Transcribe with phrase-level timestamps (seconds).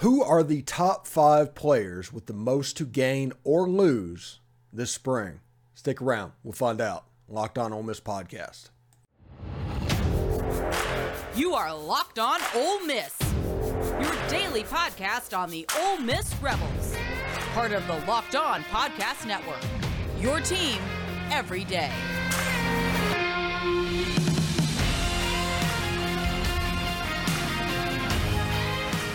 [0.00, 4.40] Who are the top five players with the most to gain or lose
[4.72, 5.40] this spring?
[5.74, 6.32] Stick around.
[6.42, 7.04] We'll find out.
[7.28, 8.70] Locked On Ole Miss podcast.
[11.36, 13.14] You are Locked On Ole Miss,
[14.00, 16.96] your daily podcast on the Ole Miss Rebels,
[17.52, 19.62] part of the Locked On Podcast Network.
[20.18, 20.78] Your team
[21.30, 21.92] every day.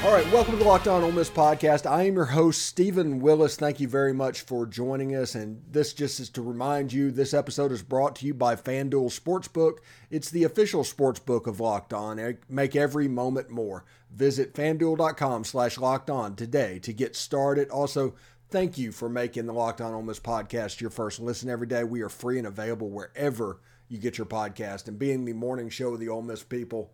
[0.06, 1.90] All right, welcome to the Locked On Ole Miss podcast.
[1.90, 3.56] I am your host, Stephen Willis.
[3.56, 5.34] Thank you very much for joining us.
[5.34, 9.20] And this just is to remind you this episode is brought to you by FanDuel
[9.20, 9.80] Sportsbook.
[10.12, 12.38] It's the official sportsbook of Locked On.
[12.48, 13.84] Make every moment more.
[14.12, 17.72] Visit fanduel.com slash locked on today to get started.
[17.72, 18.14] Also,
[18.52, 21.84] thank you for making the Locked On Ole Miss podcast your first listen every day.
[21.84, 24.88] We are free and available wherever you get your podcast.
[24.88, 26.94] And being the morning show of the Ole Miss people,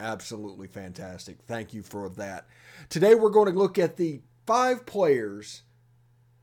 [0.00, 1.38] absolutely fantastic.
[1.46, 2.46] Thank you for that.
[2.88, 5.62] Today we're going to look at the five players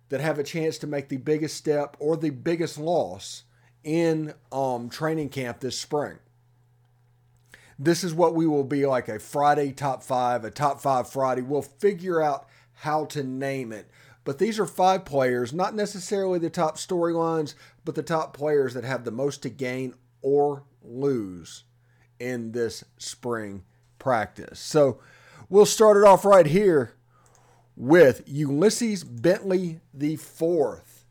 [0.10, 3.44] that have a chance to make the biggest step or the biggest loss
[3.84, 6.20] in um, training camp this spring.
[7.80, 11.42] This is what we will be like a Friday top five, a top five Friday.
[11.42, 13.90] We'll figure out how to name it.
[14.24, 18.84] But these are five players, not necessarily the top storylines, but the top players that
[18.84, 21.64] have the most to gain or lose
[22.22, 23.64] in this spring
[24.00, 24.60] practice.
[24.60, 25.00] So
[25.50, 26.94] we'll start it off right here
[27.76, 31.06] with Ulysses Bentley the fourth,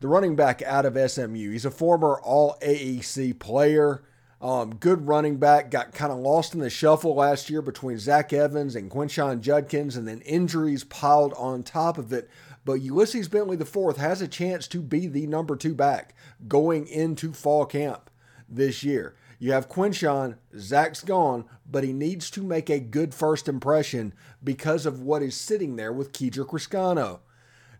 [0.00, 1.50] the running back out of SMU.
[1.50, 4.02] He's a former All AAC player.
[4.40, 8.32] Um, good running back, got kind of lost in the shuffle last year between Zach
[8.34, 12.28] Evans and Quinshon Judkins, and then injuries piled on top of it.
[12.64, 16.14] But Ulysses Bentley IV has a chance to be the number two back
[16.48, 18.10] going into fall camp
[18.48, 19.14] this year.
[19.38, 24.86] You have Quinshon, Zach's gone, but he needs to make a good first impression because
[24.86, 27.20] of what is sitting there with Kedrick Reescano.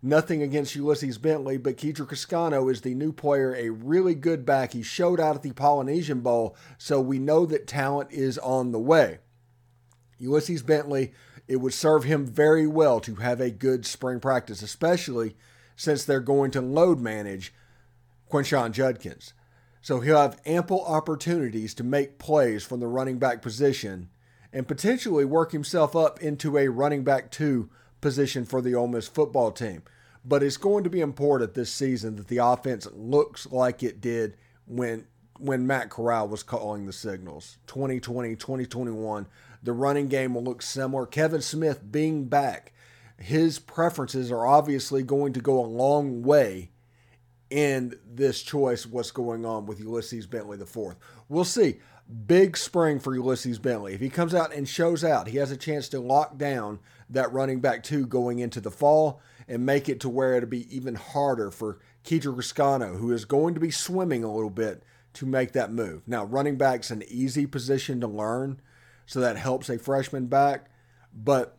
[0.02, 4.72] Nothing against Ulysses Bentley, but Kedrick Reescano is the new player, a really good back.
[4.72, 8.78] He showed out at the Polynesian Bowl, so we know that talent is on the
[8.78, 9.18] way.
[10.18, 11.12] Ulysses Bentley,
[11.48, 15.36] it would serve him very well to have a good spring practice, especially
[15.74, 17.54] since they're going to load manage
[18.30, 19.32] Quinshon Judkins.
[19.86, 24.10] So he'll have ample opportunities to make plays from the running back position
[24.52, 27.70] and potentially work himself up into a running back two
[28.00, 29.84] position for the Ole Miss football team.
[30.24, 34.36] But it's going to be important this season that the offense looks like it did
[34.66, 35.06] when
[35.38, 37.58] when Matt Corral was calling the signals.
[37.68, 39.28] 2020, 2021,
[39.62, 41.06] the running game will look similar.
[41.06, 42.72] Kevin Smith being back,
[43.20, 46.72] his preferences are obviously going to go a long way
[47.50, 50.96] in this choice what's going on with Ulysses Bentley the fourth.
[51.28, 51.76] We'll see.
[52.26, 53.94] Big spring for Ulysses Bentley.
[53.94, 56.78] If he comes out and shows out, he has a chance to lock down
[57.10, 60.74] that running back two going into the fall and make it to where it'll be
[60.74, 64.82] even harder for Kedrick Reescano, who is going to be swimming a little bit
[65.14, 66.02] to make that move.
[66.06, 68.60] Now, running back's an easy position to learn,
[69.06, 70.70] so that helps a freshman back,
[71.12, 71.58] but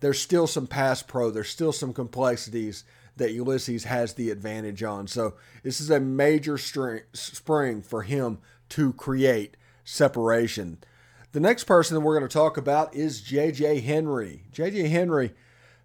[0.00, 2.84] there's still some pass pro, there's still some complexities
[3.16, 5.06] that Ulysses has the advantage on.
[5.06, 8.38] So this is a major spring for him
[8.70, 10.78] to create separation.
[11.32, 14.44] The next person that we're going to talk about is JJ Henry.
[14.52, 15.32] JJ Henry,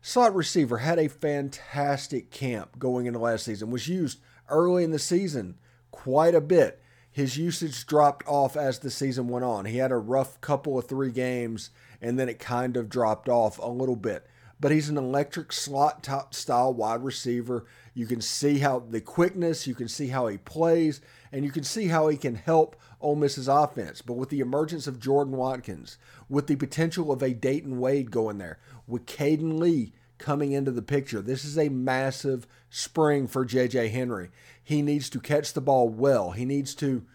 [0.02, 5.00] slot receiver, had a fantastic camp going into last season, was used early in the
[5.00, 5.58] season
[5.92, 6.82] quite a bit.
[7.12, 9.66] His usage dropped off as the season went on.
[9.66, 13.58] He had a rough couple of three games, and then it kind of dropped off
[13.58, 14.28] a little bit
[14.60, 17.66] but he's an electric slot top style wide receiver.
[17.94, 21.64] You can see how the quickness, you can see how he plays, and you can
[21.64, 24.02] see how he can help Ole Miss's offense.
[24.02, 28.38] But with the emergence of Jordan Watkins, with the potential of a Dayton Wade going
[28.38, 33.92] there, with Caden Lee coming into the picture, this is a massive spring for JJ
[33.92, 34.30] Henry.
[34.62, 36.32] He needs to catch the ball well.
[36.32, 37.06] He needs to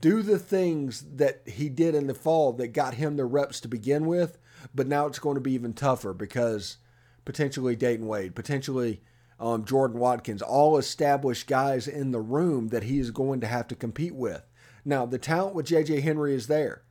[0.00, 3.68] do the things that he did in the fall that got him the reps to
[3.68, 4.38] begin with
[4.74, 6.78] but now it's going to be even tougher because
[7.26, 9.02] potentially Dayton Wade, potentially
[9.38, 13.68] um, Jordan Watkins, all established guys in the room that he is going to have
[13.68, 14.42] to compete with.
[14.82, 16.84] Now, the talent with JJ Henry is there.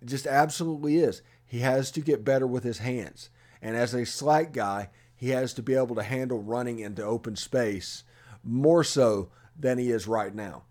[0.00, 1.22] It just absolutely is.
[1.44, 3.30] He has to get better with his hands.
[3.60, 7.34] And as a slight guy, he has to be able to handle running into open
[7.34, 8.04] space
[8.44, 10.64] more so than he is right now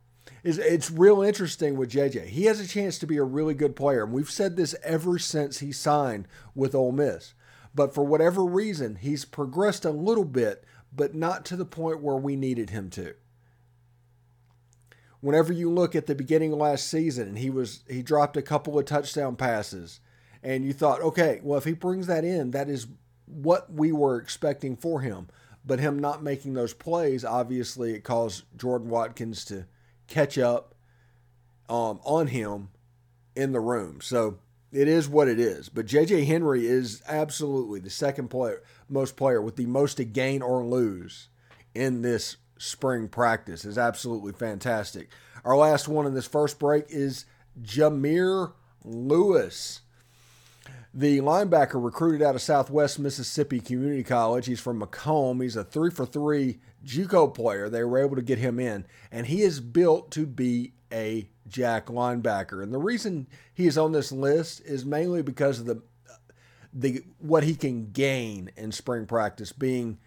[0.43, 2.27] is it's real interesting with JJ.
[2.27, 5.19] He has a chance to be a really good player, and we've said this ever
[5.19, 7.33] since he signed with Ole Miss.
[7.73, 10.63] But for whatever reason, he's progressed a little bit,
[10.93, 13.15] but not to the point where we needed him to.
[15.21, 18.41] Whenever you look at the beginning of last season, and he was he dropped a
[18.41, 19.99] couple of touchdown passes,
[20.43, 22.87] And you thought, okay, well, if he brings that in, that is
[23.25, 25.27] what we were expecting for him.
[25.63, 29.67] But him not making those plays, obviously, it caused Jordan Watkins to
[30.07, 30.73] catch up
[31.69, 32.69] um, on him
[33.35, 34.01] in the room.
[34.01, 34.39] So
[34.71, 35.69] it is what it is.
[35.69, 40.41] But JJ Henry is absolutely the second player, most player with the most to gain
[40.41, 41.27] or lose
[41.73, 43.65] in this spring practice.
[43.65, 45.09] is absolutely fantastic.
[45.43, 47.25] Our last one in this first break is
[47.61, 48.53] Jamir
[48.83, 49.81] Lewis.
[50.93, 54.45] The linebacker recruited out of Southwest Mississippi Community College.
[54.45, 55.41] He's from McComb.
[55.41, 57.69] He's a three for three JUCO player.
[57.69, 61.87] They were able to get him in, and he is built to be a Jack
[61.87, 62.63] linebacker.
[62.63, 65.81] And the reason he is on this list is mainly because of the
[66.73, 69.99] the what he can gain in spring practice, being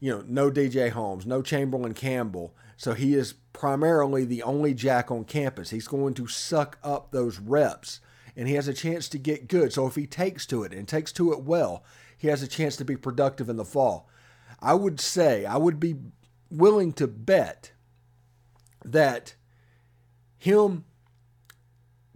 [0.00, 2.54] you know no DJ Holmes, no Chamberlain Campbell.
[2.76, 5.70] So he is primarily the only Jack on campus.
[5.70, 8.00] He's going to suck up those reps,
[8.36, 9.72] and he has a chance to get good.
[9.72, 11.84] So if he takes to it and takes to it well,
[12.16, 14.08] he has a chance to be productive in the fall.
[14.60, 15.96] I would say I would be
[16.50, 17.72] willing to bet
[18.84, 19.34] that
[20.42, 20.84] him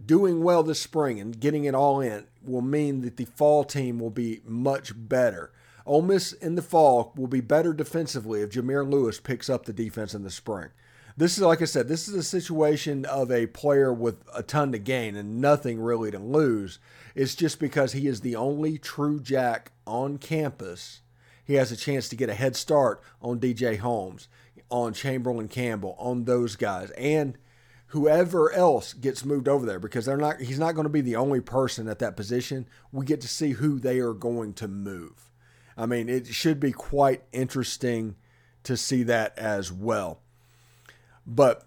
[0.05, 3.99] doing well this spring and getting it all in will mean that the fall team
[3.99, 5.53] will be much better.
[5.85, 9.71] Ole Miss in the fall will be better defensively if Jamir Lewis picks up the
[9.71, 10.71] defense in the spring.
[11.15, 14.73] This is, like I said, this is a situation of a player with a ton
[14.73, 16.79] to gain and nothing really to lose.
[17.15, 20.99] It's just because he is the only true Jack on campus.
[21.45, 24.27] He has a chance to get a head start on DJ Holmes,
[24.69, 26.91] on Chamberlain Campbell, on those guys.
[26.91, 27.37] And
[27.87, 31.15] whoever else gets moved over there because they're not he's not going to be the
[31.15, 32.67] only person at that position.
[32.91, 35.31] We get to see who they are going to move.
[35.77, 38.15] I mean, it should be quite interesting
[38.63, 40.21] to see that as well.
[41.25, 41.63] But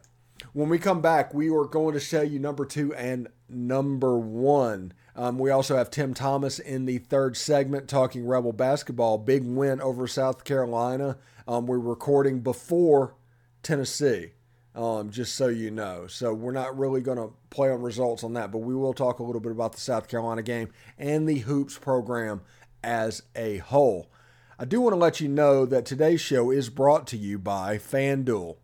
[0.52, 4.92] when we come back, we are going to show you number two and number one.
[5.14, 9.18] Um, we also have Tim Thomas in the third segment talking Rebel basketball.
[9.18, 11.18] Big win over South Carolina.
[11.46, 13.14] Um, we're recording before
[13.62, 14.32] Tennessee
[14.74, 16.06] um, just so you know.
[16.06, 19.18] So we're not really going to play on results on that, but we will talk
[19.18, 22.42] a little bit about the South Carolina game and the Hoops program
[22.82, 24.10] as a whole.
[24.58, 27.78] I do want to let you know that today's show is brought to you by
[27.78, 28.56] FanDuel.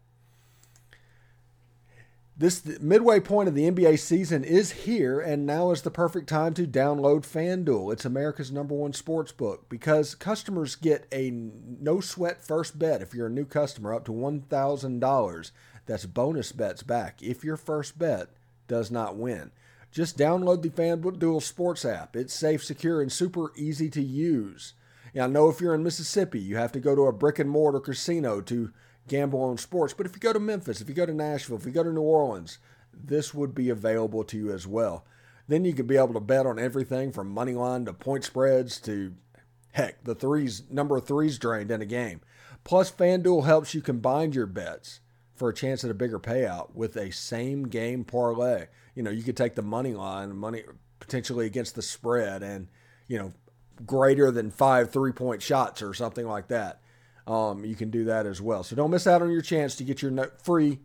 [2.39, 6.53] This midway point of the NBA season is here, and now is the perfect time
[6.53, 7.95] to download FanDuel.
[7.95, 13.15] It's America's number one sports book because customers get a no sweat first bet if
[13.15, 15.51] you're a new customer up to $1,000.
[15.87, 18.29] That's bonus bets back if your first bet
[18.69, 19.53] does not win.
[19.93, 22.17] Just download the FanDuel Sports app.
[22.17, 24.75] It's safe, secure, and super easy to use.
[25.15, 27.49] Now, I know if you're in Mississippi, you have to go to a brick and
[27.49, 28.73] mortar casino to
[29.09, 29.95] gamble on sports.
[29.95, 31.93] But if you go to Memphis, if you go to Nashville, if you go to
[31.93, 32.59] New Orleans,
[32.93, 35.07] this would be available to you as well.
[35.49, 38.81] Then you could be able to bet on everything from money line to point spreads
[38.83, 39.15] to
[39.73, 42.21] heck, the threes number of threes drained in a game.
[42.65, 45.01] Plus, FanDuel helps you combine your bets
[45.37, 48.67] for a chance at a bigger payout with a same game parlay.
[48.95, 50.65] You know, you could take the money line, money
[50.99, 52.69] potentially against the spread, and
[53.07, 53.33] you know,
[53.85, 56.81] greater than five three point shots or something like that.
[57.27, 58.63] Um, you can do that as well.
[58.63, 60.79] So don't miss out on your chance to get your free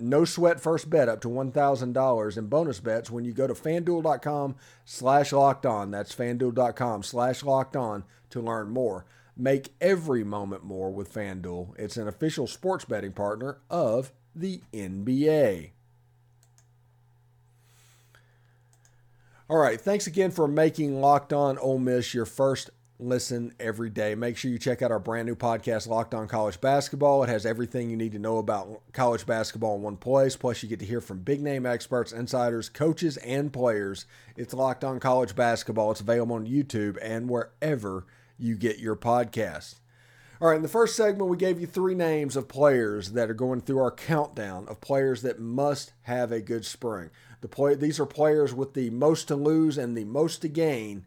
[0.00, 4.56] no sweat first bet up to $1,000 in bonus bets when you go to fanduel.com
[4.84, 5.90] slash locked on.
[5.90, 9.06] That's fanduel.com slash locked on to learn more.
[9.40, 11.78] Make every moment more with FanDuel.
[11.78, 15.70] It's an official sports betting partner of the NBA.
[19.48, 22.68] All right, thanks again for making Locked On Ole Miss your first
[22.98, 24.14] listen every day.
[24.14, 27.22] Make sure you check out our brand new podcast, Locked On College Basketball.
[27.22, 30.36] It has everything you need to know about college basketball in one place.
[30.36, 34.04] Plus, you get to hear from big name experts, insiders, coaches, and players.
[34.36, 35.92] It's Locked On College Basketball.
[35.92, 38.04] It's available on YouTube and wherever
[38.38, 39.76] you get your podcast.
[40.40, 43.34] All right, in the first segment, we gave you three names of players that are
[43.34, 47.10] going through our countdown of players that must have a good spring.
[47.40, 51.04] The play, these are players with the most to lose and the most to gain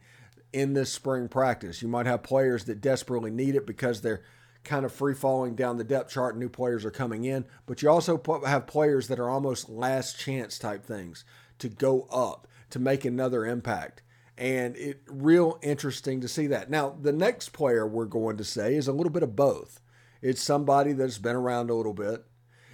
[0.52, 1.82] in this spring practice.
[1.82, 4.22] You might have players that desperately need it because they're
[4.66, 7.90] kind of free falling down the depth chart, new players are coming in, but you
[7.90, 11.24] also have players that are almost last chance type things
[11.58, 14.04] to go up, to make another impact
[14.38, 16.70] and it real interesting to see that.
[16.70, 19.80] Now, the next player we're going to say is a little bit of both.
[20.22, 22.24] It's somebody that's been around a little bit.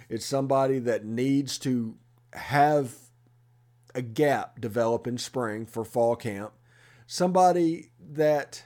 [0.08, 1.96] It's somebody that needs to
[2.32, 2.94] have
[3.94, 6.52] a gap develop in spring for fall camp.
[7.06, 8.64] Somebody that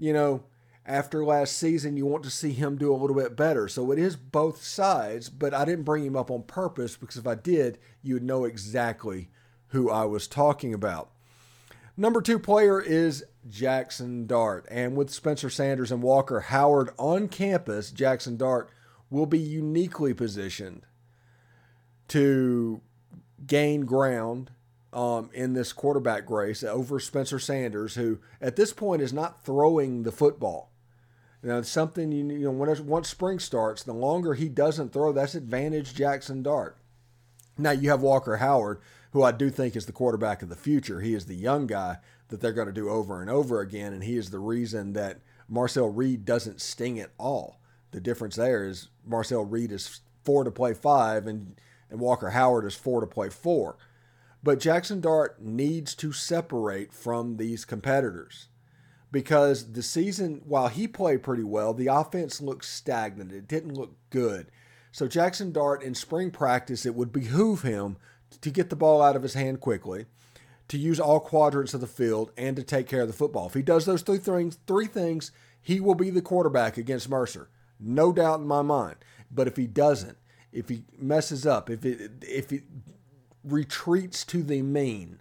[0.00, 0.42] you know,
[0.86, 3.68] after last season, you want to see him do a little bit better.
[3.68, 7.26] So it is both sides, but I didn't bring him up on purpose because if
[7.26, 9.28] I did, you would know exactly
[9.68, 11.10] who I was talking about.
[12.00, 14.64] Number two player is Jackson Dart.
[14.70, 18.70] And with Spencer Sanders and Walker Howard on campus, Jackson Dart
[19.10, 20.86] will be uniquely positioned
[22.08, 22.80] to
[23.46, 24.50] gain ground
[24.94, 30.04] um, in this quarterback race over Spencer Sanders, who at this point is not throwing
[30.04, 30.72] the football.
[31.42, 35.12] Now, it's something you, you know when once spring starts, the longer he doesn't throw,
[35.12, 36.78] that's advantage Jackson Dart.
[37.58, 38.80] Now you have Walker Howard,
[39.12, 41.00] who I do think is the quarterback of the future.
[41.00, 41.98] He is the young guy
[42.28, 45.20] that they're going to do over and over again, and he is the reason that
[45.48, 47.60] Marcel Reed doesn't sting at all.
[47.90, 51.56] The difference there is Marcel Reed is four to play five, and
[51.90, 53.76] and Walker Howard is four to play four.
[54.42, 58.48] But Jackson Dart needs to separate from these competitors
[59.12, 63.32] because the season, while he played pretty well, the offense looked stagnant.
[63.32, 64.50] It didn't look good.
[64.92, 67.96] So Jackson Dart in spring practice, it would behoove him
[68.40, 70.06] to get the ball out of his hand quickly,
[70.68, 73.46] to use all quadrants of the field, and to take care of the football.
[73.46, 77.48] If he does those three things, three things, he will be the quarterback against Mercer.
[77.78, 78.96] No doubt in my mind.
[79.30, 80.18] But if he doesn't,
[80.52, 82.64] if he messes up, if it if it
[83.44, 85.20] retreats to the mean,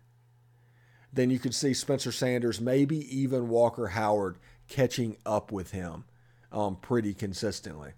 [1.13, 4.37] then you could see Spencer Sanders, maybe even Walker Howard
[4.67, 6.05] catching up with him
[6.51, 7.91] um, pretty consistently.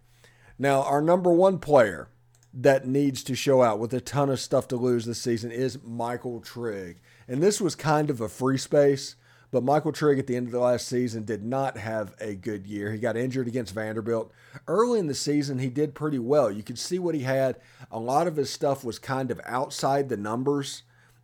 [0.58, 2.10] Now, our number one player
[2.54, 5.82] that needs to show out with a ton of stuff to lose this season is
[5.84, 6.98] Michael Trigg.
[7.28, 9.16] And this was kind of a free space,
[9.52, 12.68] but Michael Trigg at the end of the last season did not have a good
[12.68, 12.92] year.
[12.92, 14.34] He got injured against Vanderbilt.
[14.68, 16.52] Early in the season, he did pretty well.
[16.52, 17.58] You could see what he had.
[17.90, 20.84] A lot of his stuff was kind of outside the numbers,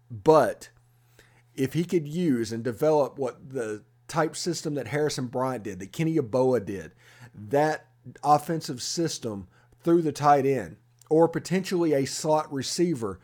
[0.09, 0.69] but
[1.55, 5.91] if he could use and develop what the type system that Harrison Bryant did, that
[5.91, 6.93] Kenny Yeboah did,
[7.33, 7.87] that
[8.23, 9.47] offensive system
[9.83, 10.77] through the tight end,
[11.09, 13.19] or potentially a slot receiver,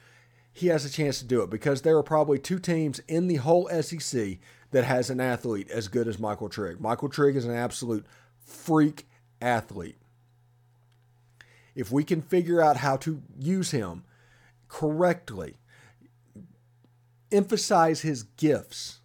[0.52, 3.36] he has a chance to do it because there are probably two teams in the
[3.36, 4.38] whole SEC
[4.72, 6.80] that has an athlete as good as Michael Trigg.
[6.80, 8.06] Michael Trigg is an absolute
[8.40, 9.08] freak
[9.42, 9.98] athlete.
[11.76, 14.04] If we can figure out how to use him
[14.68, 15.58] correctly,
[17.32, 19.00] emphasize his gifts,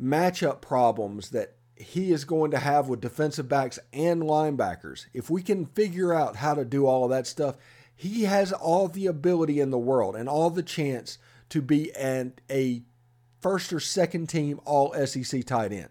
[0.00, 5.06] matchup problems that he is going to have with defensive backs and linebackers.
[5.12, 7.56] If we can figure out how to do all of that stuff,
[7.94, 11.18] he has all the ability in the world and all the chance
[11.50, 12.82] to be an a
[13.40, 15.90] first or second team all SEC tight end.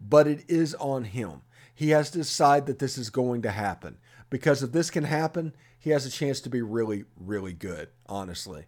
[0.00, 1.42] But it is on him.
[1.74, 3.98] He has to decide that this is going to happen.
[4.30, 8.66] Because if this can happen, he has a chance to be really, really good, honestly.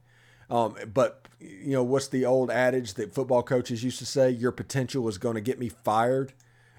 [0.48, 4.30] Um, but you know what's the old adage that football coaches used to say?
[4.30, 6.32] Your potential is going to get me fired.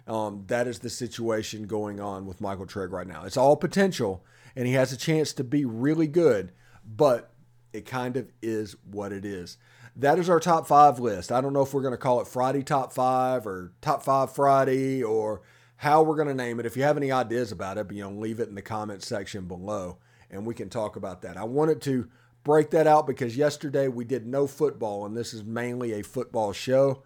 [0.08, 3.24] Um, that is the situation going on with Michael Trigg right now.
[3.24, 6.52] It's all potential, and he has a chance to be really good,
[6.86, 7.32] but
[7.74, 9.58] it kind of is what it is.
[9.96, 11.32] That is our top five list.
[11.32, 14.34] I don't know if we're going to call it Friday Top Five or Top Five
[14.34, 15.42] Friday or
[15.78, 16.66] how we're going to name it.
[16.66, 19.46] If you have any ideas about it, you know, leave it in the comment section
[19.46, 19.98] below,
[20.30, 21.38] and we can talk about that.
[21.38, 22.10] I wanted to
[22.44, 26.54] break that out because yesterday we did no football, and this is mainly a football
[26.54, 27.04] show.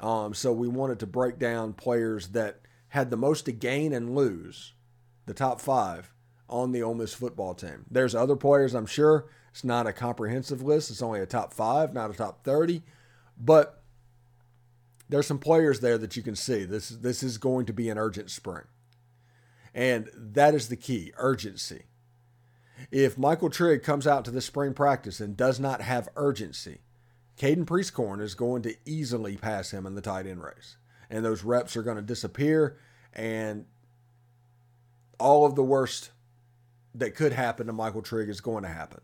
[0.00, 4.14] Um, so we wanted to break down players that had the most to gain and
[4.14, 4.74] lose,
[5.26, 6.12] the top five
[6.48, 7.84] on the Ole Miss football team.
[7.90, 9.26] There's other players, I'm sure.
[9.50, 10.90] It's not a comprehensive list.
[10.90, 12.82] It's only a top five, not a top 30.
[13.38, 13.82] But
[15.08, 16.64] there's some players there that you can see.
[16.64, 18.64] This, this is going to be an urgent spring.
[19.74, 21.84] And that is the key urgency.
[22.90, 26.78] If Michael Trigg comes out to the spring practice and does not have urgency,
[27.38, 30.76] Caden Prieskorn is going to easily pass him in the tight end race.
[31.08, 32.78] And those reps are going to disappear,
[33.14, 33.64] and
[35.18, 36.10] all of the worst
[36.94, 39.00] that could happen to Michael Trigg is going to happen.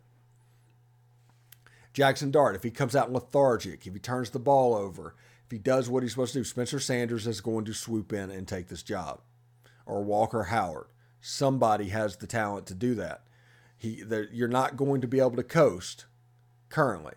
[1.95, 5.15] Jackson Dart, if he comes out lethargic, if he turns the ball over,
[5.47, 8.31] if he does what he's supposed to do, Spencer Sanders is going to swoop in
[8.31, 9.21] and take this job.
[9.87, 10.89] Or Walker Howard.
[11.21, 13.23] Somebody has the talent to do that.
[13.79, 16.07] He, you're not going to be able to coast
[16.69, 17.15] currently.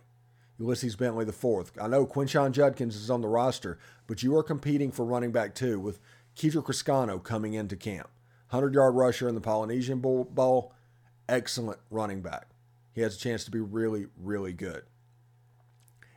[0.59, 1.71] Ulysses Bentley IV.
[1.79, 5.53] I know Quinshon Judkins is on the roster, but you are competing for running back
[5.53, 5.99] two with
[6.35, 8.09] Kedrick Reescano coming into camp.
[8.49, 10.73] 100 yard rusher in the Polynesian Bowl.
[11.29, 12.47] Excellent running back.
[12.93, 14.83] He has a chance to be really, really good.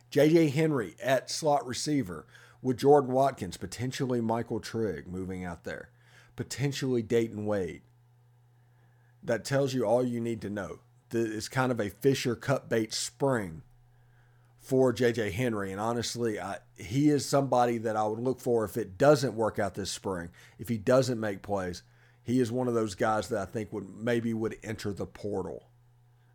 [0.09, 0.49] J.J.
[0.49, 2.25] Henry at slot receiver
[2.61, 5.89] with Jordan Watkins, potentially Michael Trigg moving out there,
[6.35, 7.81] potentially Dayton Wade.
[9.23, 10.79] That tells you all you need to know.
[11.13, 13.61] It's kind of a Fisher cut bait spring
[14.61, 15.71] for JJ Henry.
[15.71, 19.59] And honestly, I, he is somebody that I would look for if it doesn't work
[19.59, 20.29] out this spring.
[20.59, 21.81] If he doesn't make plays,
[22.23, 25.63] he is one of those guys that I think would maybe would enter the portal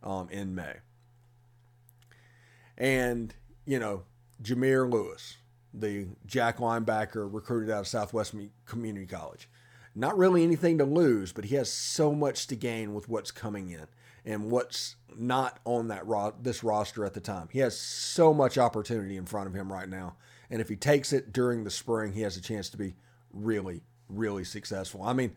[0.03, 0.75] um, in May.
[2.77, 3.33] And
[3.65, 4.03] you know,
[4.43, 5.37] Jameer Lewis,
[5.73, 8.35] the Jack linebacker recruited out of Southwest
[8.67, 9.49] Community College.
[9.95, 13.71] Not really anything to lose, but he has so much to gain with what's coming
[13.71, 13.87] in
[14.27, 17.49] and what's not on that ro- this roster at the time.
[17.51, 20.17] He has so much opportunity in front of him right now,
[20.51, 22.95] and if he takes it during the spring, he has a chance to be
[23.33, 23.81] really,
[24.11, 25.03] really successful.
[25.03, 25.35] I mean,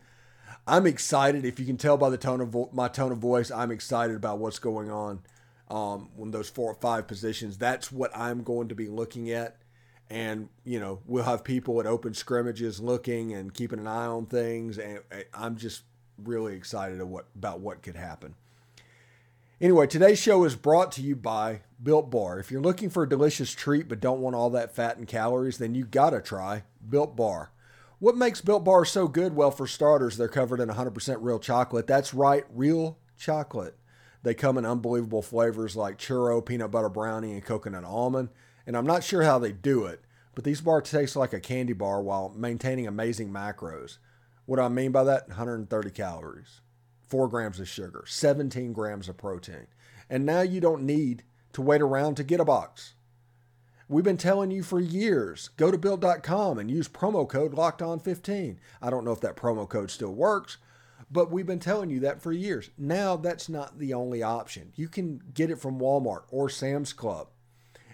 [0.66, 1.44] I'm excited.
[1.44, 4.16] If you can tell by the tone of vo- my tone of voice, I'm excited
[4.16, 5.20] about what's going on
[5.68, 7.56] um, when those four or five positions.
[7.56, 9.56] That's what I'm going to be looking at.
[10.10, 14.26] And, you know, we'll have people at open scrimmages looking and keeping an eye on
[14.26, 14.76] things.
[14.76, 15.00] And
[15.32, 15.82] I'm just
[16.18, 18.34] really excited about what could happen.
[19.60, 22.38] Anyway, today's show is brought to you by Built Bar.
[22.38, 25.58] If you're looking for a delicious treat but don't want all that fat and calories,
[25.58, 27.52] then you got to try Built Bar.
[27.98, 29.36] What makes Built Bar so good?
[29.36, 31.86] Well, for starters, they're covered in 100% real chocolate.
[31.86, 33.76] That's right, real chocolate.
[34.22, 38.30] They come in unbelievable flavors like churro, peanut butter brownie, and coconut almond.
[38.66, 40.00] And I'm not sure how they do it,
[40.34, 43.98] but these bars taste like a candy bar while maintaining amazing macros.
[44.46, 45.28] What do I mean by that?
[45.28, 46.62] 130 calories,
[47.10, 49.66] 4 grams of sugar, 17 grams of protein.
[50.08, 52.94] And now you don't need to wait around to get a box.
[53.88, 57.98] We've been telling you for years go to build.com and use promo code locked on
[57.98, 58.60] 15.
[58.80, 60.58] I don't know if that promo code still works,
[61.10, 62.70] but we've been telling you that for years.
[62.78, 64.72] Now that's not the only option.
[64.76, 67.28] You can get it from Walmart or Sam's Club.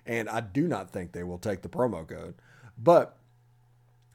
[0.04, 2.35] And I do not think they will take the promo code,
[2.76, 3.16] but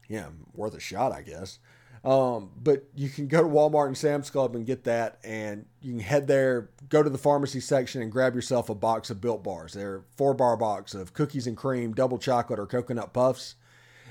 [0.08, 1.58] yeah, worth a shot, I guess.
[2.04, 5.92] Um, but you can go to Walmart and Sam's Club and get that, and you
[5.92, 9.44] can head there, go to the pharmacy section, and grab yourself a box of Built
[9.44, 9.72] Bars.
[9.72, 13.54] They're four bar box of cookies and cream, double chocolate, or coconut puffs.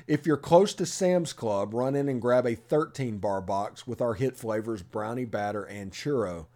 [0.07, 4.01] If you're close to Sam's Club, run in and grab a 13 bar box with
[4.01, 6.47] our hit flavors brownie batter and churro.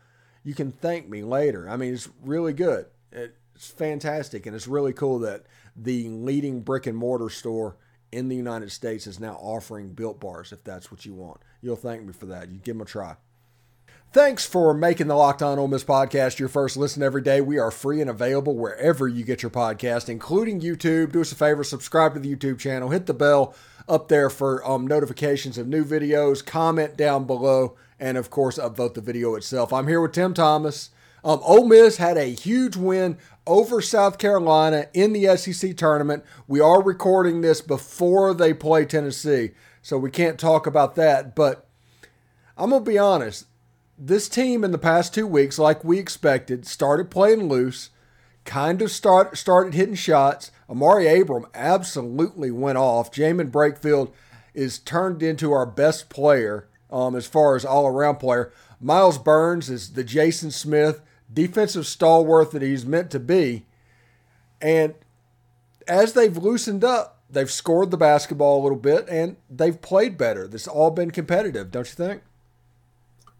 [0.43, 1.69] You can thank me later.
[1.69, 2.85] I mean, it's really good.
[3.11, 5.43] It's fantastic, and it's really cool that
[5.75, 7.75] the leading brick and mortar store
[8.11, 11.41] in the United States is now offering built bars if that's what you want.
[11.61, 12.49] You'll thank me for that.
[12.49, 13.17] You give them a try.
[14.13, 17.41] Thanks for making the Locked On Ole Miss podcast your first listen every day.
[17.41, 21.11] We are free and available wherever you get your podcast, including YouTube.
[21.11, 23.53] Do us a favor, subscribe to the YouTube channel, hit the bell
[23.89, 28.93] up there for um, notifications of new videos, comment down below, and of course, upvote
[28.93, 29.73] the video itself.
[29.73, 30.91] I'm here with Tim Thomas.
[31.25, 36.23] Um, Ole Miss had a huge win over South Carolina in the SEC tournament.
[36.47, 41.35] We are recording this before they play Tennessee, so we can't talk about that.
[41.35, 41.67] But
[42.55, 43.47] I'm going to be honest.
[43.97, 47.89] This team in the past two weeks, like we expected, started playing loose,
[48.43, 50.51] kind of start, started hitting shots.
[50.69, 53.11] Amaree Abram absolutely went off.
[53.11, 54.11] Jaemyn Brakefield
[54.53, 58.53] is turned into our best player um, as far as all around player.
[58.79, 61.01] Myles Burns is the Jason Smith
[61.33, 63.65] defensive stalwart that he's meant to be.
[64.61, 64.95] And
[65.87, 70.47] as they've loosened up, they've scored the basketball a little bit and they've played better.
[70.47, 72.23] This all been competitive, don't you think?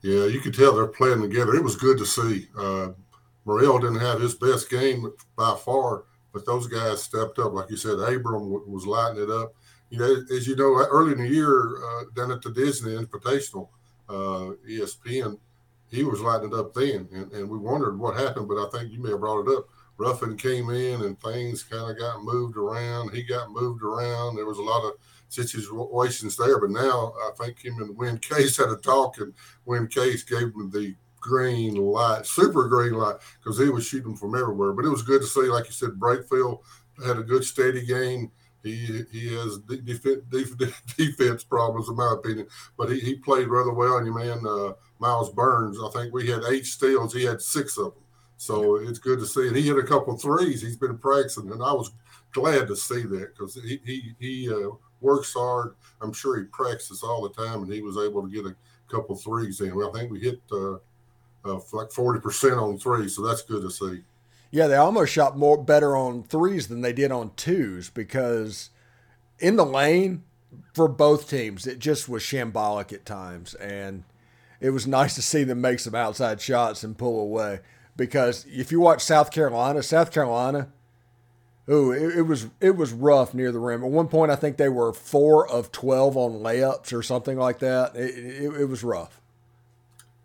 [0.01, 1.55] Yeah, you could tell they're playing together.
[1.55, 2.47] It was good to see.
[2.57, 2.89] Uh,
[3.45, 7.53] Murrell didn't have his best game by far, but those guys stepped up.
[7.53, 9.53] Like you said, Abram was lighting it up.
[9.89, 13.69] You know, as you know, early in the year, uh, down at the Disney Invitational,
[14.09, 15.39] uh, ESPN,
[15.89, 18.47] he was lighting it up then, and, and we wondered what happened.
[18.47, 19.67] But I think you may have brought it up.
[19.97, 23.13] Ruffin came in, and things kind of got moved around.
[23.13, 24.35] He got moved around.
[24.35, 24.93] There was a lot of
[25.29, 26.59] situations there.
[26.59, 29.33] But now I think him and Win Case had a talk, and
[29.65, 34.35] Win Case gave him the green light, super green light, because he was shooting from
[34.35, 34.73] everywhere.
[34.73, 36.59] But it was good to see, like you said, Brakefield
[37.05, 38.31] had a good steady game.
[38.65, 40.23] He he has defense,
[40.97, 42.47] defense problems, in my opinion,
[42.77, 43.97] but he, he played rather well.
[43.97, 47.13] And your man uh, Myles Burns, I think we had eight steals.
[47.13, 48.03] He had six of them.
[48.37, 49.47] So it's good to see.
[49.47, 50.63] And he hit a couple threes.
[50.63, 51.91] He's been practicing, and I was
[52.31, 55.75] glad to see that because he he, he uh, works hard.
[56.01, 58.55] I'm sure he practices all the time, and he was able to get a
[58.89, 59.75] couple threes in.
[59.75, 60.73] Well, I think we hit uh,
[61.45, 64.01] uh, like 40% on threes, so that's good to see.
[64.51, 68.69] Yeah, they almost shot more better on threes than they did on twos because
[69.39, 70.23] in the lane
[70.73, 73.53] for both teams, it just was shambolic at times.
[73.55, 74.03] And
[74.59, 77.59] it was nice to see them make some outside shots and pull away.
[77.97, 80.69] Because if you watch South Carolina, South Carolina,
[81.69, 83.83] ooh, it, it was it was rough near the rim.
[83.83, 87.59] At one point, I think they were four of twelve on layups or something like
[87.59, 87.95] that.
[87.95, 89.21] It, it, it was rough.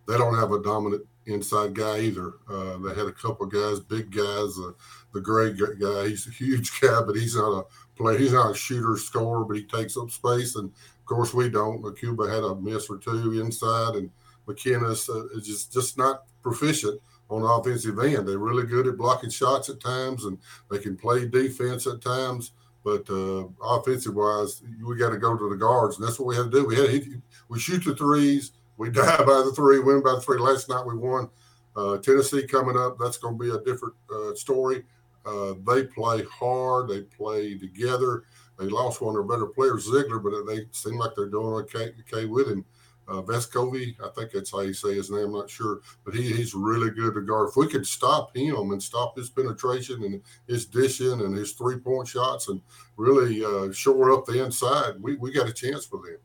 [0.08, 2.34] They don't have a dominant inside guy either.
[2.48, 4.58] Uh, they had a couple guys, big guys.
[4.58, 4.72] Uh,
[5.12, 7.64] the Gray guy, he's a huge guy, but he's not a
[7.96, 8.18] player.
[8.18, 10.56] He's not a shooter, scorer, but he takes up space.
[10.56, 11.82] And of course, we don't.
[11.98, 14.10] Cuba had a miss or two inside, and
[14.46, 18.26] McKinnis uh, is just just not proficient on the offensive end.
[18.26, 20.38] They're really good at blocking shots at times, and
[20.70, 22.52] they can play defense at times.
[22.82, 26.36] But uh, offensive wise, we got to go to the guards, and that's what we
[26.36, 26.66] had to do.
[26.66, 30.38] We had we shoot the threes, we die by the three, win by the three.
[30.38, 31.28] Last night we won.
[31.76, 34.84] Uh, Tennessee coming up, that's going to be a different uh, story.
[35.24, 38.24] Uh, they play hard, they play together.
[38.58, 41.92] They lost one of their better players, Zeigler, but they seem like they're doing okay,
[42.08, 42.64] okay with him
[43.10, 43.96] uh, Vescovi.
[44.02, 45.26] I think that's how you say his name.
[45.26, 47.50] I'm not sure, but he, he's really good to guard.
[47.50, 51.78] If we could stop him and stop his penetration and his dishing and his three
[51.78, 52.60] point shots and
[52.96, 56.18] really uh, shore up the inside, we, we got a chance with him.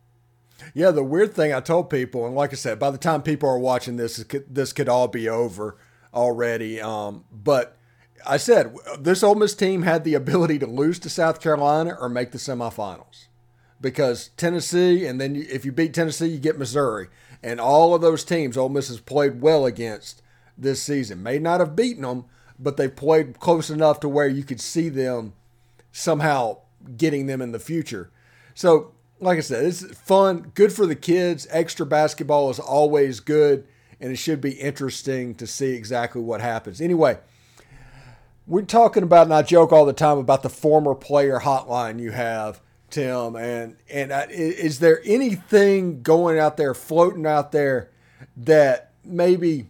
[0.74, 3.50] Yeah, the weird thing I told people, and like I said, by the time people
[3.50, 5.78] are watching this, this could all be over
[6.14, 6.82] already.
[6.82, 7.78] Um, but
[8.26, 12.10] I said this Ole Miss team had the ability to lose to South Carolina or
[12.10, 13.28] make the semifinals
[13.82, 17.08] because Tennessee, and then if you beat Tennessee, you get Missouri.
[17.44, 20.24] And all of those teams Ole Miss has played well against
[20.58, 21.22] this season.
[21.22, 22.26] May not have beaten them,
[22.58, 25.34] but they've played close enough to where you could see them
[25.92, 26.58] somehow
[26.98, 28.10] getting them in the future.
[28.56, 31.48] So, like I said, it's fun, good for the kids.
[31.50, 33.68] Extra basketball is always good,
[34.00, 36.82] and it should be interesting to see exactly what happens.
[36.82, 37.18] Anyway,
[38.48, 42.12] we're talking about, and I joke all the time about the former player hotline you
[42.12, 42.62] have.
[42.92, 47.90] Tim, and and is there anything going out there, floating out there,
[48.38, 49.70] that maybe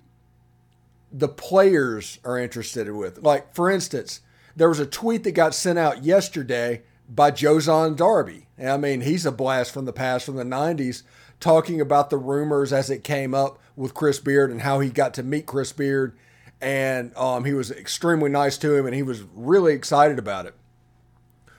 [1.11, 3.23] the players are interested with?
[3.23, 4.19] Like, for instance,
[4.55, 8.44] there was a tweet that got sent out yesterday by Jozon Darby.
[8.61, 11.03] I mean, he's a blast from the past, from the '90s,
[11.39, 15.13] talking about the rumors as it came up with Chris Beard and how he got
[15.15, 16.17] to meet Chris Beard,
[16.61, 20.55] and um, he was extremely nice to him, and he was really excited about it.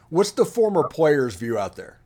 [0.09, 1.99] What's the former players' view out there?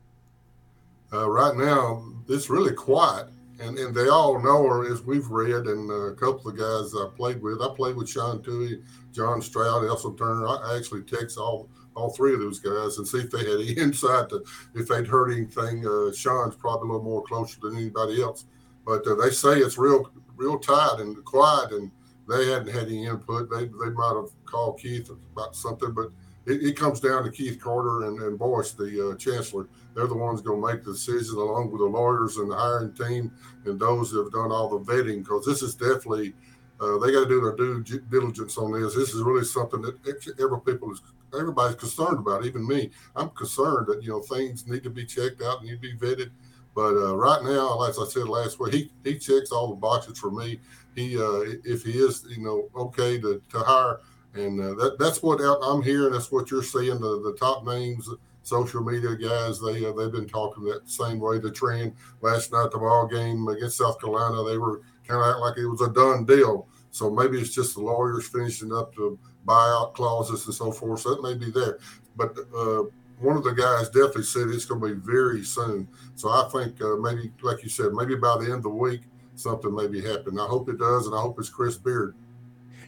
[1.13, 3.27] Uh, right now, it's really quiet,
[3.59, 7.07] and, and they all know, or as we've read, and a couple of guys I
[7.15, 7.61] played with.
[7.61, 10.47] I played with Sean Tuohy, John Stroud, Elson Turner.
[10.47, 13.71] I actually text all all three of those guys and see if they had any
[13.77, 14.43] insight to
[14.75, 15.85] if they'd heard anything.
[15.85, 18.45] Uh, Sean's probably a little more closer than anybody else,
[18.85, 21.91] but uh, they say it's real real tight and quiet, and
[22.27, 23.49] they hadn't had any input.
[23.49, 26.09] They they might have called Keith about something, but
[26.45, 29.67] it, it, comes down to Keith Carter and, and Boyce, the uh, chancellor.
[29.93, 32.93] They're the ones going to make the decision along with the lawyers and the hiring
[32.93, 33.31] team
[33.65, 36.33] and those that have done all the vetting because this is definitely
[36.79, 38.95] uh, they got to do their due diligence on this.
[38.95, 41.01] This is really something that every people is
[41.37, 42.45] everybody's concerned about.
[42.45, 45.81] Even me, I'm concerned that you know things need to be checked out, and need
[45.81, 46.31] to be vetted.
[46.73, 50.19] But uh, right now, as I said last week, he he checks all the boxes
[50.19, 50.59] for me.
[50.95, 53.99] He uh, if he is you know okay to, to hire
[54.33, 56.13] and uh, that that's what I'm hearing.
[56.13, 57.01] That's what you're seeing.
[57.01, 58.09] The the top names,
[58.43, 61.39] social media guys, they uh, they've been talking that same way.
[61.39, 65.57] The trend last night, the ball game against South Carolina, they were kind of like
[65.57, 66.67] it was a done deal.
[66.91, 71.01] So maybe it's just the lawyers finishing up the buyout clauses and so forth.
[71.01, 71.79] So it may be there.
[72.15, 72.83] But uh,
[73.19, 75.87] one of the guys definitely said it's going to be very soon.
[76.15, 79.01] So I think uh, maybe, like you said, maybe by the end of the week,
[79.35, 80.39] something may be happening.
[80.39, 82.15] I hope it does, and I hope it's Chris Beard.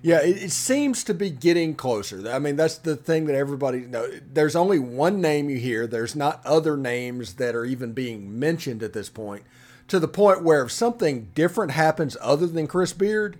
[0.01, 2.29] Yeah, it, it, seems to be getting closer.
[2.29, 4.09] I mean, that's the thing that everybody know.
[4.33, 5.87] There's only one name you hear.
[5.87, 9.43] There's not other names that are even being mentioned at this point.
[9.87, 13.37] To the point where if something different happens other than Chris Beard,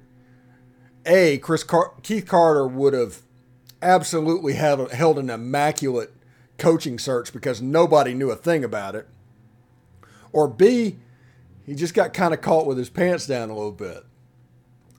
[1.06, 3.22] a Chris Car- Keith Carter would have
[3.82, 6.14] absolutely held, held an immaculate
[6.58, 9.08] coaching search because nobody knew a thing about it.
[10.32, 10.98] Or B,
[11.66, 14.04] he just got kind of caught with his pants down a little bit.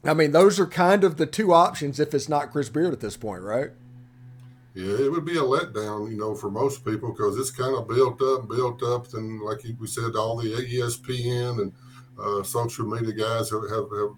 [0.04, 3.00] I mean, those are kind of the two options if it's not Chris Beard at
[3.00, 3.70] this point, right?
[4.74, 7.88] Yeah, it would be a letdown, you know, for most people because it's kind of
[7.88, 11.72] built up, built up, and like we said, all the ESPN and
[12.18, 14.10] uh, social media guys have, have, have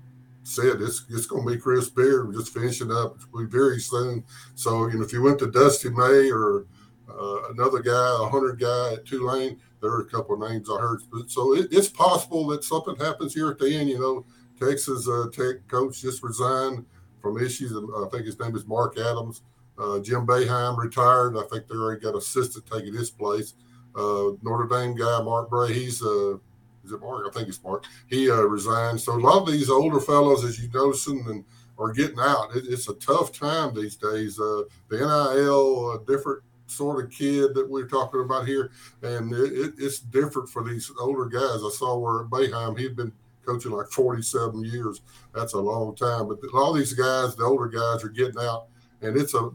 [0.46, 2.28] said it's it's going to be Chris Beard.
[2.28, 3.16] We're just finishing up.
[3.34, 4.24] Very soon.
[4.54, 6.66] So you know, if you went to Dusty May or
[7.08, 10.78] uh, another guy, a hundred guy at Tulane, there are a couple of names I
[10.80, 11.02] heard.
[11.26, 13.88] So it, it's possible that something happens here at the end.
[13.88, 14.24] You know,
[14.58, 16.84] Texas uh, Tech coach just resigned
[17.20, 17.72] from issues.
[17.72, 19.42] I think his name is Mark Adams.
[19.78, 21.36] Uh, Jim Boeheim retired.
[21.36, 23.54] I think they already got assistant taking his place.
[23.94, 26.36] Uh, Notre Dame guy Mark Brey, he's uh,
[26.86, 27.26] is it Mark?
[27.28, 27.84] I think it's Mark.
[28.08, 29.00] He uh, resigned.
[29.00, 31.44] So a lot of these older fellows, as you noticing, and
[31.78, 32.54] are getting out.
[32.54, 34.38] It, it's a tough time these days.
[34.40, 38.70] Uh, the NIL, a different sort of kid that we're talking about here,
[39.02, 41.62] and it, it, it's different for these older guys.
[41.64, 43.12] I saw where Boeheim he'd been
[43.44, 45.02] coaching like 47 years.
[45.34, 46.28] That's a long time.
[46.28, 48.66] But all these guys, the older guys, are getting out,
[49.02, 49.50] and it's a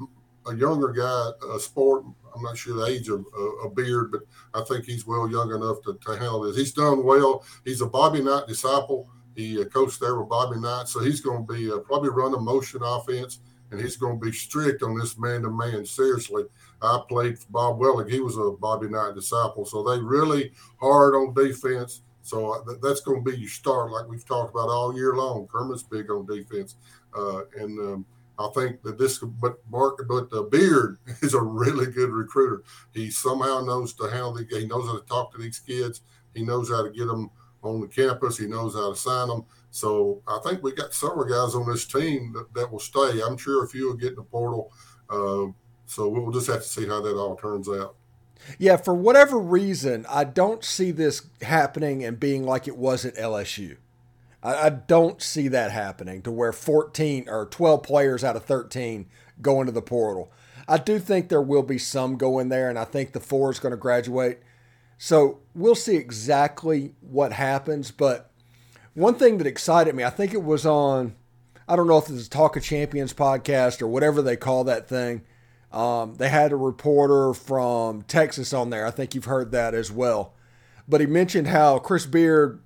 [0.47, 2.05] a younger guy, a sport.
[2.35, 4.21] I'm not sure the age of uh, a beard, but
[4.53, 6.55] I think he's well young enough to, to handle this.
[6.55, 7.43] He's done well.
[7.65, 9.09] He's a Bobby Knight disciple.
[9.35, 12.33] He uh, coached there with Bobby Knight, so he's going to be uh, probably run
[12.33, 13.39] a motion offense.
[13.71, 15.85] and he's going to be strict on this man to man.
[15.85, 16.43] Seriously,
[16.81, 18.09] I played Bob Weltlich.
[18.09, 22.01] He was a Bobby Knight disciple, so they really hard on defense.
[22.21, 25.47] So uh, that's going to be your start, like we've talked about all year long.
[25.47, 26.75] Kermit's big on defense,
[27.17, 28.05] uh, and um,
[28.47, 32.63] I think that this, but Mark, but uh, Beard is a really good recruiter.
[32.93, 34.47] He somehow knows to handle the.
[34.49, 36.01] He knows how to talk to these kids.
[36.33, 37.29] He knows how to get them
[37.63, 38.37] on the campus.
[38.37, 39.45] He knows how to sign them.
[39.69, 43.21] So I think we got several guys on this team that, that will stay.
[43.21, 44.71] I'm sure a few will get in the portal.
[45.09, 45.47] Uh,
[45.85, 47.95] so we'll just have to see how that all turns out.
[48.57, 53.15] Yeah, for whatever reason, I don't see this happening and being like it was at
[53.15, 53.77] LSU.
[54.43, 59.07] I, I don't see that happening to where 14 or 12 players out of 13
[59.41, 60.31] go into the portal.
[60.67, 63.51] I do think there will be some go in there, and I think the four
[63.51, 64.39] is going to graduate.
[64.97, 67.91] So we'll see exactly what happens.
[67.91, 68.31] But
[68.93, 71.15] one thing that excited me, I think it was on,
[71.67, 74.87] I don't know if it's a Talk of Champions podcast or whatever they call that
[74.87, 75.23] thing.
[75.71, 78.85] Um, they had a reporter from Texas on there.
[78.85, 80.33] I think you've heard that as well.
[80.87, 82.61] But he mentioned how Chris Beard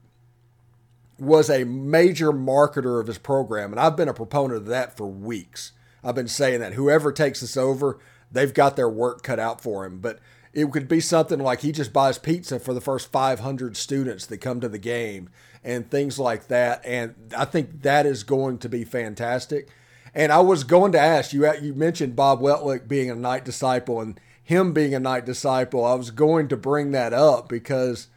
[1.18, 3.72] was a major marketer of his program.
[3.72, 5.72] And I've been a proponent of that for weeks.
[6.04, 8.00] I've been saying that whoever takes this over,
[8.32, 10.00] they've got their work cut out for him.
[10.00, 10.20] But
[10.54, 14.38] it could be something like he just buys pizza for the first 500 students that
[14.38, 15.30] come to the game
[15.64, 16.82] and things like that.
[16.86, 19.70] And I think that is going to be fantastic.
[20.14, 24.00] And I was going to ask you, you mentioned Bob Weltlich being a Knight disciple
[24.00, 25.84] and him being a Knight disciple.
[25.84, 28.08] I was going to bring that up because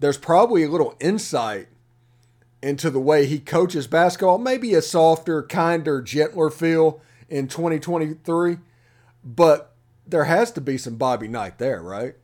[0.00, 1.68] there's probably a little insight
[2.62, 4.38] into the way he coaches basketball.
[4.38, 8.58] Maybe a softer, kinder, gentler feel in 2023,
[9.24, 9.74] but
[10.06, 12.14] there has to be some Bobby Knight there, right?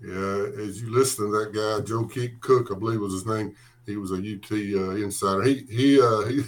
[0.00, 3.54] Yeah, as you listen to that guy, Joe Keith Cook, I believe was his name.
[3.86, 5.42] He was a UT uh, insider.
[5.42, 6.42] He he uh, he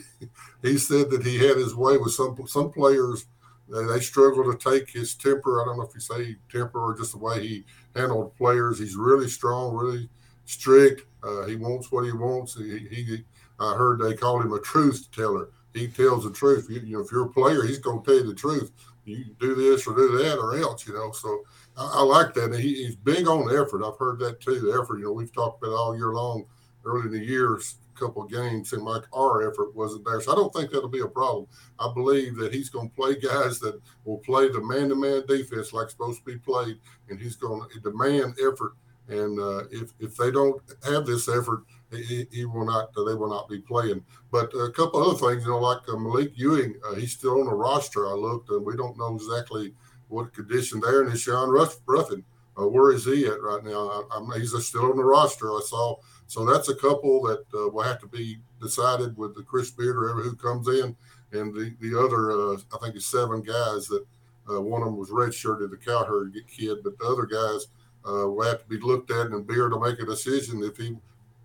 [0.63, 3.27] he said that he had his way with some some players.
[3.69, 5.63] They, they struggle to take his temper.
[5.63, 8.79] I don't know if you say temper or just the way he handled players.
[8.79, 10.09] He's really strong, really
[10.49, 11.03] strict.
[11.23, 12.57] Uh, he wants what he wants.
[12.57, 13.25] He, he,
[13.61, 15.51] I heard they call him a truth teller.
[15.75, 16.69] He tells the truth.
[16.71, 18.73] You, you know, if you're a player, he's going to tell you the truth.
[19.05, 20.87] You do this or do that or else.
[20.87, 21.43] You know, so
[21.77, 22.53] I, I like that.
[22.53, 23.87] And he, he's big on effort.
[23.87, 24.59] I've heard that too.
[24.59, 24.99] The effort.
[24.99, 26.47] You know, we've talked about all year long.
[26.85, 30.21] Early in the years, a couple of games seemed like our effort wasn't there.
[30.23, 31.47] So I don't think that'll be a problem.
[31.79, 35.85] I believe that he's going to play guys that will play the man-to-man defense like
[35.85, 36.79] it's supposed to be played,
[37.11, 38.73] and he's going to demand effort
[39.09, 42.93] and uh, if if they don't have this effort, he, he, will not.
[42.95, 44.05] They will not be playing.
[44.31, 47.47] But a couple other things, you know, like uh, Malique Ewin, uh, he's still on
[47.47, 48.09] the roster.
[48.09, 49.73] I looked, and we don't know exactly
[50.09, 51.03] what condition there.
[51.03, 52.25] And Sean Ruffin,
[52.59, 54.05] uh, where is he at right now?
[54.11, 55.51] I, he's still on the roster.
[55.51, 55.97] I saw.
[56.27, 59.97] So that's a couple that uh, will have to be decided with the Chris Beard
[59.97, 60.95] or who comes in,
[61.33, 64.05] and the the other uh, I think it's seven guys that
[64.47, 67.67] one of them was redshirted, the Cowherd kid, but the other guys
[68.09, 70.97] uh, will have to be looked at, and Beard to make a decision if he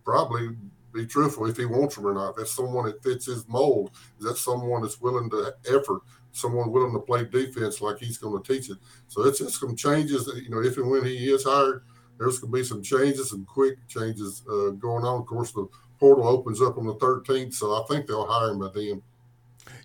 [0.06, 0.49] probably
[0.93, 2.38] be truthful if he wants him or not.
[2.38, 3.91] That's someone that fits his mold.
[4.19, 6.02] Is that someone that's willing to effort?
[6.32, 8.78] Someone willing to play defense like he's going to teach it.
[9.08, 10.26] So it's just some changes.
[10.26, 11.84] That, you know, if and when he is hired,
[12.17, 15.21] there's going to be some changes, some quick changes uh, going on.
[15.21, 15.67] Of course, the
[15.99, 19.02] portal opens up on the 13th, so I think they'll hire him by then.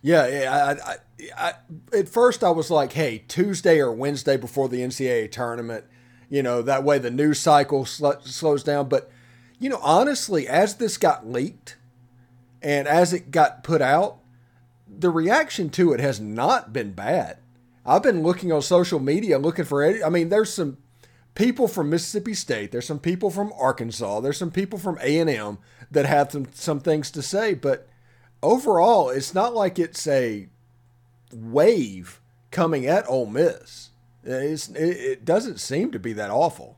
[0.03, 0.97] Yeah, I, I,
[1.37, 5.85] I, at first I was like, hey, Tuesday or Wednesday before the NCAA tournament–
[6.29, 8.89] you know, that way the news cycle sl- slows down.
[8.89, 9.11] But,
[9.59, 11.77] you know, honestly, as this got leaked
[12.63, 14.19] and as it got put out,
[14.87, 17.39] the reaction to it has not been bad.
[17.85, 19.85] I've been looking on social media looking for.
[19.85, 20.77] I mean, there's some
[21.35, 25.59] people from Mississippi State, there's some people from Arkansas, there's some people from A&M
[25.91, 27.89] that have some, some things to say, but
[28.43, 30.49] overall, it's not like it's a
[31.33, 33.91] wave coming at Ole Miss.
[34.29, 36.77] It's, it doesn't seem to be that awful.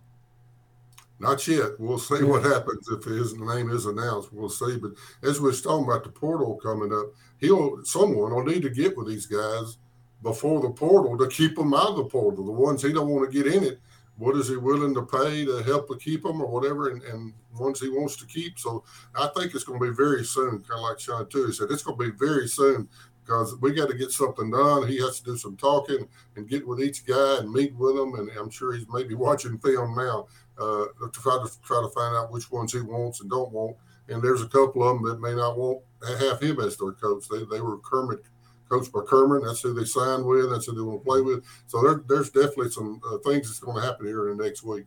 [1.19, 1.79] Not yet.
[1.79, 4.33] We'll see what happens if his name is announced.
[4.33, 4.79] We'll see.
[4.79, 8.97] But as we're talking about the portal coming up, he'll someone will need to get
[8.97, 9.77] with these guys
[10.23, 12.47] before the portal to keep them out of the portal.
[12.47, 13.81] The ones he don't want to get in it,
[14.17, 17.35] what is he willing to pay to help to keep them or whatever, and, and
[17.59, 18.59] ones he wants to keep.
[18.59, 18.85] So
[19.15, 21.69] I think it's going to be very soon, kind of like Sean too said.
[21.71, 22.89] It's going to be very soon
[23.31, 24.89] because we got to get something done.
[24.89, 28.15] He has to do some talking and get with each guy and meet with them.
[28.17, 30.27] And I'm sure he's maybe watching film now
[30.59, 33.77] uh, to try to try to find out which ones he wants and don't want.
[34.09, 35.83] And there's a couple of them that may not want
[36.19, 37.29] have him as their coach.
[37.29, 38.25] They, they were Kermit,
[38.69, 39.45] coached by Kermit.
[39.45, 40.51] That's who they signed with.
[40.51, 41.45] That's who they want to play with.
[41.69, 44.65] So there, there's definitely some uh, things that's going to happen here in the next
[44.65, 44.87] week.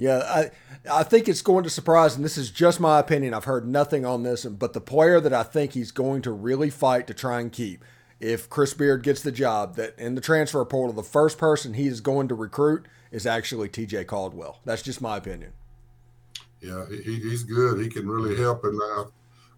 [0.00, 0.50] Yeah, I
[0.90, 3.34] I think it's going to surprise, and this is just my opinion.
[3.34, 6.70] I've heard nothing on this, but the player that I think he's going to really
[6.70, 7.84] fight to try and keep
[8.18, 11.86] if Chris Beard gets the job, that in the transfer portal, the first person he
[11.86, 14.60] is going to recruit is actually TJ Caldwell.
[14.64, 15.52] That's just my opinion.
[16.62, 17.78] Yeah, he, he's good.
[17.78, 18.64] He can really help.
[18.64, 19.04] And uh,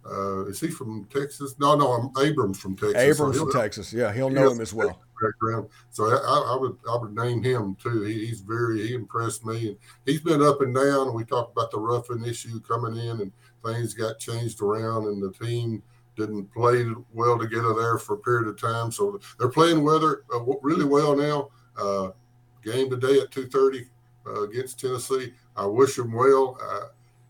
[0.04, 1.54] uh, is he from Texas?
[1.58, 2.96] No, no, I'm Abram's from Texas.
[2.96, 3.92] Abram's so from Texas.
[3.92, 5.00] Yeah, he'll know him as well.
[5.20, 5.68] Background.
[5.90, 8.02] So I, I, would I would name him too.
[8.02, 11.14] He, he's very he impressed me, and he's been up and down.
[11.14, 13.32] We talked about the roughing issue coming in, and
[13.64, 15.82] things got changed around, and the team
[16.16, 18.90] didn't play well together there for a period of time.
[18.90, 21.50] So they're playing weather uh, really well now.
[21.78, 22.10] Uh,
[22.64, 23.86] game today at two thirty
[24.26, 25.32] uh, against Tennessee.
[25.54, 26.58] I wish them well.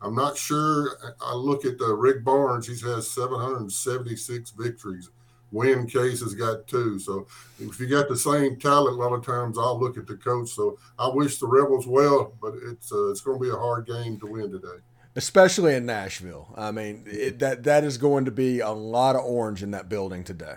[0.03, 0.99] I'm not sure.
[1.21, 5.11] I look at uh, Rick Barnes; he's has 776 victories.
[5.53, 6.99] Win Case has got two.
[6.99, 7.27] So
[7.61, 10.49] if you got the same talent, a lot of times I'll look at the coach.
[10.49, 13.87] So I wish the Rebels well, but it's uh, it's going to be a hard
[13.87, 14.83] game to win today.
[15.15, 16.49] Especially in Nashville.
[16.57, 19.89] I mean, it, that that is going to be a lot of orange in that
[19.89, 20.55] building today.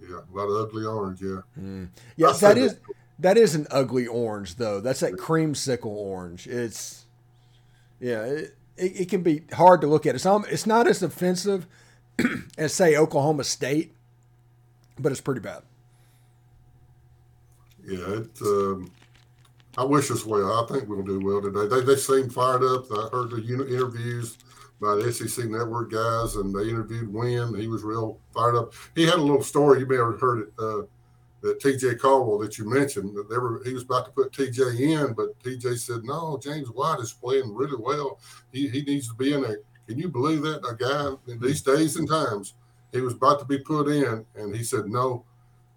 [0.00, 1.20] Yeah, a lot of ugly orange.
[1.20, 1.40] Yeah.
[1.60, 1.90] Mm.
[2.16, 2.76] Yes, that is
[3.18, 4.80] that is an ugly orange though.
[4.80, 6.46] That's that creamsicle orange.
[6.46, 7.04] It's
[8.00, 10.14] yeah, it, it, it, can be hard to look at.
[10.14, 11.66] It's, it's not as offensive
[12.58, 13.94] as, say, Oklahoma State,
[14.98, 15.62] but it's pretty bad.
[17.86, 18.90] Yeah, it, um,
[19.78, 20.64] I wish us well.
[20.64, 21.66] I think we'll do well today.
[21.66, 22.86] They, they seem fired up.
[22.90, 24.38] I heard the interviews
[24.80, 27.54] by the SEC Network guys, and they interviewed Win.
[27.54, 28.72] He was real fired up.
[28.94, 29.80] He had a little story.
[29.80, 30.52] You may have heard it.
[30.58, 30.82] Uh,
[31.42, 34.80] that TJ Caldwell that you mentioned, that they were he was about to put TJ
[34.80, 38.18] in, but TJ said, No, James White is playing really well.
[38.52, 39.60] He he needs to be in there.
[39.86, 40.66] Can you believe that?
[40.66, 42.54] A guy in these days and times,
[42.92, 45.24] he was about to be put in, and he said, No,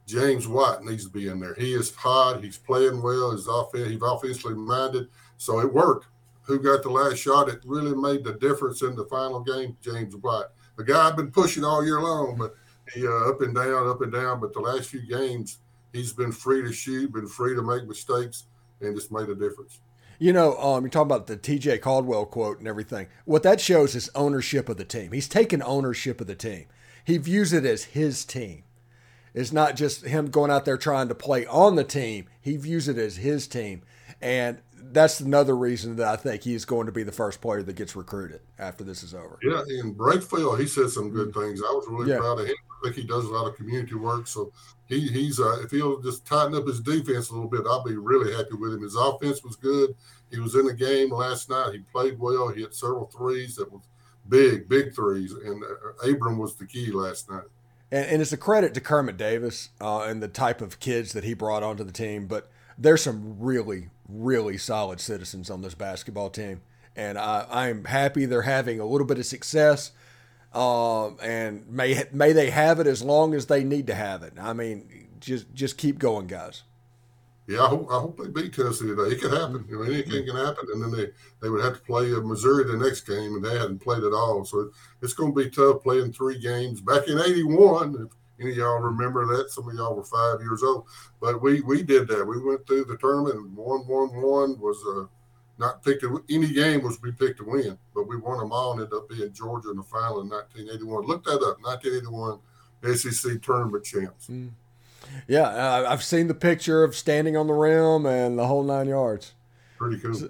[0.08, 1.54] James White needs to be in there.
[1.56, 5.08] He is hot, he's playing well, he's offense, he's offensively minded.
[5.38, 6.08] So it worked.
[6.44, 7.48] Who got the last shot?
[7.48, 10.46] It really made the difference in the final game, James White.
[10.78, 12.56] The guy I've been pushing all year long, but
[12.94, 14.40] he uh, up and down, up and down.
[14.40, 15.60] But the last few games,
[15.94, 18.46] he's been free to shoot, been free to make mistakes,
[18.82, 19.80] and just made a difference.
[20.22, 23.08] You know, um, you're talking about the TJ Caldwell quote and everything.
[23.24, 25.14] What that shows is ownership of the team.
[25.14, 26.66] He's taken ownership of the team.
[27.06, 28.64] He views it as his team.
[29.34, 32.28] It's not just him going out there trying to play on the team.
[32.42, 33.84] He views it as his team.
[34.22, 37.76] And that's another reason that I think he's going to be the first player that
[37.76, 39.40] gets recruited after this is over.
[39.44, 41.62] Yeah, and Brakefield, he said some good things.
[41.62, 42.18] I was really yeah.
[42.18, 42.56] proud of him.
[42.72, 44.28] I think he does a lot of community work.
[44.28, 44.52] So
[44.88, 47.96] he, he's uh, if he'll just tighten up his defense a little bit, I'll be
[47.96, 48.82] really happy with him.
[48.82, 49.96] His offense was good.
[50.32, 51.74] He was in the game last night.
[51.74, 52.50] He played well.
[52.50, 53.82] He hit several threes that was
[54.28, 57.44] big, big threes, and uh, Abram was the key last night.
[57.92, 61.24] And, and it's a credit to Kermit Davis uh, and the type of kids that
[61.24, 66.30] he brought onto the team, but there's some really, really solid citizens on this basketball
[66.30, 66.62] team.
[66.96, 69.92] And I, I'm happy they're having a little bit of success.
[70.54, 74.34] Uh, and may may they have it as long as they need to have it.
[74.40, 76.64] I mean, just just keep going, guys.
[77.46, 79.16] Yeah, I hope, I hope they beat Tennessee today.
[79.16, 79.66] It could happen.
[79.68, 81.08] I mean, anything can happen, and then they,
[81.42, 84.46] they would have to play Missouri the next game, and they hadn't played at all.
[84.46, 84.70] So
[85.02, 86.80] it's going to be tough playing three games.
[86.80, 90.64] Back in '81, if any of y'all remember that, some of y'all were five years
[90.64, 90.86] old,
[91.20, 92.26] but we we did that.
[92.26, 95.06] We went through the tournament, and one one one was uh,
[95.58, 96.02] not picked.
[96.02, 98.98] To, any game was we picked to win, but we won them all and ended
[98.98, 101.06] up being Georgia in the final in 1981.
[101.06, 102.40] Look that up, 1981
[102.96, 104.28] SEC tournament champs.
[104.28, 104.52] Mm.
[105.28, 109.34] Yeah, I've seen the picture of standing on the rim and the whole nine yards.
[109.78, 110.14] Pretty cool.
[110.14, 110.30] So,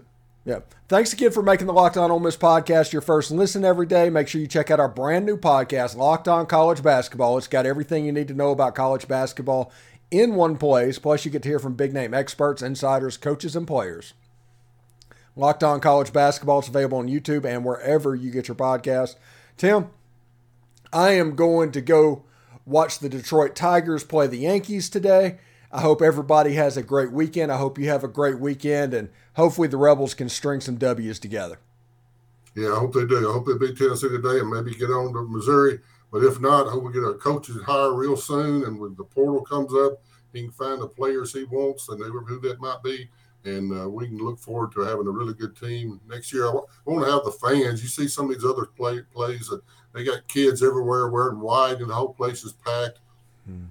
[0.50, 0.60] yeah.
[0.88, 4.10] Thanks again for making the Locked On Ole Miss podcast your first listen every day.
[4.10, 7.38] Make sure you check out our brand new podcast, Locked On College Basketball.
[7.38, 9.72] It's got everything you need to know about college basketball
[10.10, 10.98] in one place.
[10.98, 14.16] Plus, you get to hear from big name experts, insiders, coaches, and players.
[15.36, 19.18] Locked On College Basketball is available on YouTube and wherever you get your podcast.
[19.56, 19.90] Tim,
[20.92, 22.24] I am going to go
[22.66, 25.38] watch the Detroit Tigers play the Yankees today.
[25.72, 27.52] I hope everybody has a great weekend.
[27.52, 31.20] I hope you have a great weekend, and hopefully the Rebels can string some W's
[31.20, 31.60] together.
[32.56, 33.30] Yeah, I hope they do.
[33.30, 35.80] I hope they beat Tennessee today and maybe get on to Missouri.
[36.12, 38.64] But if not, I hope we get a coach's hire real soon.
[38.64, 40.02] And when the portal comes up,
[40.34, 43.10] he can find the players he wants and who that might be
[43.46, 46.48] and uh, we can look forward to having a really good team next year.
[46.48, 46.52] I
[46.86, 47.82] want to have the fans.
[47.82, 49.62] You see some of these other play, plays that
[49.94, 53.00] they got kids everywhere wearing white, and the whole place is packed.
[53.46, 53.66] Hmm.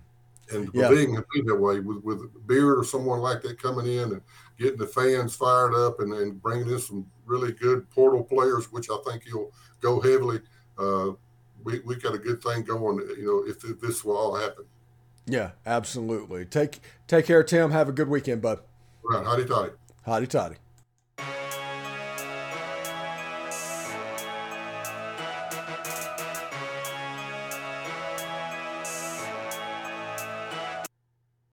[0.52, 0.88] And yeah.
[0.88, 4.22] being that way with with Beard or someone like that coming in and
[4.58, 8.88] getting the fans fired up and, and bringing in some really good portal players, which
[8.90, 10.40] I think he'll go heavily.
[10.78, 11.12] Uh,
[11.64, 12.98] we we got a good thing going.
[13.18, 14.64] You know, if, if this will all happen.
[15.26, 16.44] Yeah, absolutely.
[16.46, 17.70] Take take care, Tim.
[17.70, 18.60] Have a good weekend, bud.
[19.02, 19.24] Right.
[19.24, 19.72] Hotty Toddy.
[20.06, 20.56] Hotty Toddy.